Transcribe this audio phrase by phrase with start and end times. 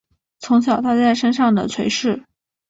[0.39, 2.23] 从小带在身上的垂饰